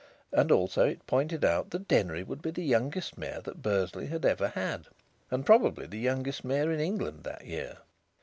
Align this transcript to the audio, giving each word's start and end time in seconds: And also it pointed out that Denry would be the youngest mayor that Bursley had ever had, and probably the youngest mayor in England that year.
And 0.31 0.51
also 0.51 0.85
it 0.85 1.05
pointed 1.05 1.45
out 1.45 1.69
that 1.69 1.87
Denry 1.87 2.23
would 2.23 2.41
be 2.41 2.49
the 2.49 2.63
youngest 2.63 3.19
mayor 3.19 3.39
that 3.41 3.61
Bursley 3.61 4.07
had 4.07 4.25
ever 4.25 4.47
had, 4.47 4.87
and 5.29 5.45
probably 5.45 5.85
the 5.85 5.99
youngest 5.99 6.43
mayor 6.43 6.71
in 6.71 6.79
England 6.79 7.23
that 7.23 7.45
year. 7.45 7.77